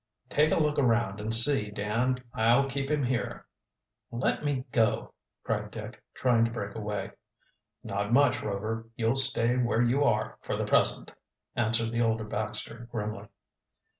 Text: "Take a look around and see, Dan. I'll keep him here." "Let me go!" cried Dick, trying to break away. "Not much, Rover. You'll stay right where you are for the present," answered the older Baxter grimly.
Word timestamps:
"Take 0.29 0.49
a 0.51 0.57
look 0.57 0.79
around 0.79 1.19
and 1.19 1.31
see, 1.31 1.69
Dan. 1.69 2.17
I'll 2.33 2.67
keep 2.67 2.89
him 2.89 3.03
here." 3.03 3.45
"Let 4.09 4.43
me 4.43 4.65
go!" 4.71 5.13
cried 5.43 5.69
Dick, 5.69 6.01
trying 6.15 6.43
to 6.43 6.49
break 6.49 6.73
away. 6.73 7.11
"Not 7.83 8.11
much, 8.11 8.41
Rover. 8.41 8.87
You'll 8.95 9.13
stay 9.13 9.53
right 9.57 9.63
where 9.63 9.83
you 9.83 10.03
are 10.03 10.39
for 10.41 10.57
the 10.57 10.65
present," 10.65 11.13
answered 11.55 11.91
the 11.91 12.01
older 12.01 12.23
Baxter 12.25 12.87
grimly. 12.91 13.27